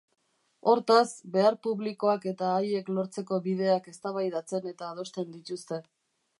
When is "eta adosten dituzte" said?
4.75-5.83